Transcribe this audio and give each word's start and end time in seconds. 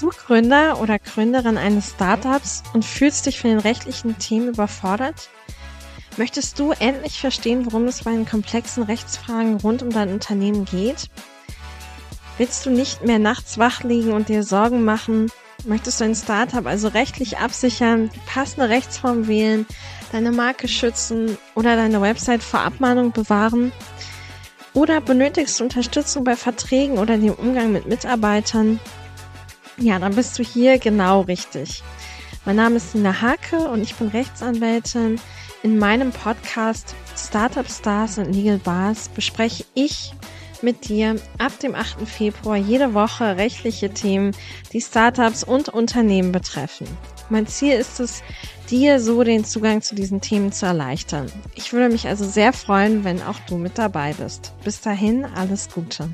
Du 0.00 0.08
Gründer 0.08 0.80
oder 0.80 0.98
Gründerin 0.98 1.58
eines 1.58 1.90
Startups 1.90 2.62
und 2.72 2.86
fühlst 2.86 3.26
dich 3.26 3.38
von 3.38 3.50
den 3.50 3.58
rechtlichen 3.58 4.18
Themen 4.18 4.48
überfordert? 4.48 5.28
Möchtest 6.16 6.58
du 6.58 6.72
endlich 6.72 7.20
verstehen, 7.20 7.66
worum 7.66 7.84
es 7.84 8.04
bei 8.04 8.12
den 8.12 8.24
komplexen 8.24 8.82
Rechtsfragen 8.82 9.56
rund 9.56 9.82
um 9.82 9.90
dein 9.90 10.10
Unternehmen 10.10 10.64
geht? 10.64 11.10
Willst 12.38 12.64
du 12.64 12.70
nicht 12.70 13.04
mehr 13.04 13.18
nachts 13.18 13.58
wach 13.58 13.82
liegen 13.82 14.12
und 14.12 14.30
dir 14.30 14.42
Sorgen 14.42 14.86
machen? 14.86 15.30
Möchtest 15.66 16.00
du 16.00 16.04
ein 16.04 16.14
Startup 16.14 16.64
also 16.64 16.88
rechtlich 16.88 17.36
absichern, 17.36 18.08
die 18.14 18.20
passende 18.20 18.70
Rechtsform 18.70 19.28
wählen, 19.28 19.66
deine 20.12 20.32
Marke 20.32 20.66
schützen 20.66 21.36
oder 21.54 21.76
deine 21.76 22.00
Website 22.00 22.42
vor 22.42 22.60
Abmahnung 22.60 23.12
bewahren? 23.12 23.70
Oder 24.72 25.02
benötigst 25.02 25.60
du 25.60 25.64
Unterstützung 25.64 26.24
bei 26.24 26.36
Verträgen 26.36 26.96
oder 26.96 27.18
dem 27.18 27.34
Umgang 27.34 27.72
mit 27.72 27.86
Mitarbeitern? 27.86 28.80
Ja, 29.82 29.98
dann 29.98 30.14
bist 30.14 30.38
du 30.38 30.42
hier 30.42 30.78
genau 30.78 31.22
richtig. 31.22 31.82
Mein 32.44 32.56
Name 32.56 32.76
ist 32.76 32.94
Nina 32.94 33.22
Hake 33.22 33.56
und 33.56 33.80
ich 33.80 33.94
bin 33.94 34.08
Rechtsanwältin. 34.08 35.18
In 35.62 35.78
meinem 35.78 36.12
Podcast 36.12 36.94
Startup 37.16 37.66
Stars 37.66 38.18
und 38.18 38.30
Legal 38.30 38.58
Bars 38.58 39.08
bespreche 39.08 39.64
ich 39.72 40.12
mit 40.60 40.90
dir 40.90 41.16
ab 41.38 41.58
dem 41.60 41.74
8. 41.74 42.06
Februar 42.06 42.58
jede 42.58 42.92
Woche 42.92 43.38
rechtliche 43.38 43.88
Themen, 43.88 44.36
die 44.74 44.82
Startups 44.82 45.44
und 45.44 45.70
Unternehmen 45.70 46.30
betreffen. 46.30 46.86
Mein 47.30 47.46
Ziel 47.46 47.72
ist 47.72 48.00
es, 48.00 48.22
dir 48.68 49.00
so 49.00 49.24
den 49.24 49.46
Zugang 49.46 49.80
zu 49.80 49.94
diesen 49.94 50.20
Themen 50.20 50.52
zu 50.52 50.66
erleichtern. 50.66 51.32
Ich 51.54 51.72
würde 51.72 51.90
mich 51.90 52.06
also 52.06 52.26
sehr 52.26 52.52
freuen, 52.52 53.04
wenn 53.04 53.22
auch 53.22 53.38
du 53.48 53.56
mit 53.56 53.78
dabei 53.78 54.12
bist. 54.12 54.52
Bis 54.62 54.82
dahin, 54.82 55.24
alles 55.24 55.70
Gute. 55.70 56.10